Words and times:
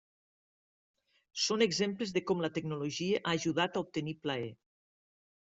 Són 1.41 1.63
exemples 1.65 2.13
de 2.15 2.23
com 2.31 2.41
la 2.47 2.51
tecnologia 2.57 3.21
ha 3.27 3.35
ajudat 3.41 3.79
a 3.79 3.85
obtenir 3.87 4.17
plaer. 4.27 4.51